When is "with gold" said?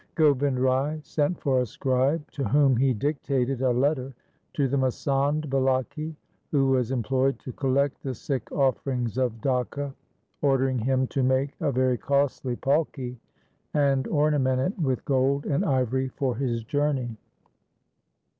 14.79-15.45